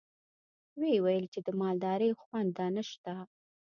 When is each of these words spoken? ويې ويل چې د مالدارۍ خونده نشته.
ويې 0.81 0.97
ويل 1.05 1.25
چې 1.33 1.39
د 1.47 1.49
مالدارۍ 1.61 2.11
خونده 2.21 2.65
نشته. 2.75 3.13